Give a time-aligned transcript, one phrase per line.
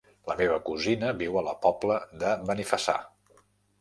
[0.29, 2.97] La meva cosina viu a la Pobla de Benifassà.